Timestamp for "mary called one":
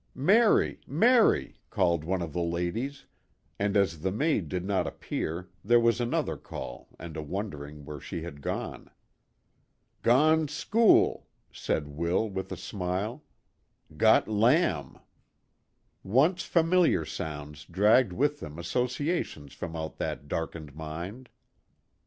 0.87-2.23